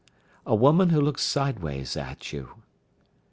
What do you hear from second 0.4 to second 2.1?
A woman who looks sideways